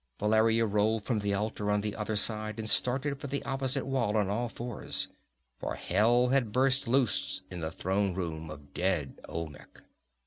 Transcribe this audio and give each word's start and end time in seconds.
Valeria 0.17 0.65
rolled 0.65 1.03
from 1.03 1.19
the 1.19 1.31
altar 1.31 1.69
on 1.69 1.81
the 1.81 1.95
other 1.95 2.15
side, 2.15 2.57
and 2.57 2.67
started 2.67 3.19
for 3.21 3.27
the 3.27 3.43
opposite 3.43 3.85
wall 3.85 4.17
on 4.17 4.29
all 4.31 4.49
fours. 4.49 5.09
For 5.59 5.75
hell 5.75 6.29
had 6.29 6.51
burst 6.51 6.87
loose 6.87 7.43
in 7.51 7.59
the 7.59 7.69
throne 7.69 8.15
room 8.15 8.49
of 8.49 8.73
dead 8.73 9.19
Olmec. 9.29 9.83